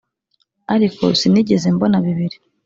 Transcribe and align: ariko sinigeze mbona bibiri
ariko 0.75 1.03
sinigeze 1.19 1.67
mbona 1.75 1.97
bibiri 2.05 2.37